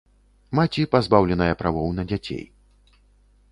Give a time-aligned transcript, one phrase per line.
[0.59, 2.43] Маці пазбаўленая правоў на дзяцей.